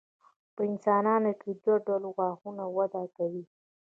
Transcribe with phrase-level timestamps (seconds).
[0.55, 3.43] په انسانانو کې دوه ډوله غاښونه وده کوي.